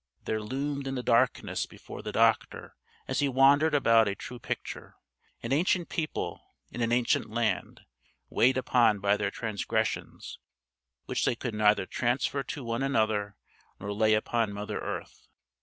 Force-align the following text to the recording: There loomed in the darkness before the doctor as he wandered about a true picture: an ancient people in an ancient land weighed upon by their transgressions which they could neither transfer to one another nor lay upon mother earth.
There 0.25 0.41
loomed 0.41 0.87
in 0.87 0.95
the 0.95 1.03
darkness 1.03 1.67
before 1.67 2.01
the 2.01 2.11
doctor 2.11 2.75
as 3.07 3.19
he 3.19 3.29
wandered 3.29 3.75
about 3.75 4.07
a 4.07 4.15
true 4.15 4.39
picture: 4.39 4.95
an 5.43 5.53
ancient 5.53 5.89
people 5.89 6.41
in 6.71 6.81
an 6.81 6.91
ancient 6.91 7.29
land 7.29 7.81
weighed 8.27 8.57
upon 8.57 8.97
by 8.99 9.15
their 9.15 9.29
transgressions 9.29 10.39
which 11.05 11.23
they 11.23 11.35
could 11.35 11.53
neither 11.53 11.85
transfer 11.85 12.41
to 12.41 12.63
one 12.63 12.81
another 12.81 13.37
nor 13.79 13.93
lay 13.93 14.15
upon 14.15 14.51
mother 14.51 14.79
earth. 14.79 15.27